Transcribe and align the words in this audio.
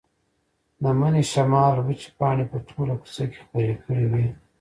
د 0.81 0.83
مني 0.99 1.23
شمال 1.31 1.75
وچې 1.81 2.09
پاڼې 2.17 2.45
په 2.51 2.57
ټوله 2.69 2.93
کوڅه 3.01 3.25
کې 3.31 3.37
خپرې 3.43 3.75
کړې 3.83 4.05
وې. 4.11 4.25